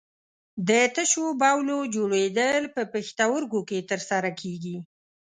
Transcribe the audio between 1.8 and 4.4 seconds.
جوړېدل په پښتورګو کې تر سره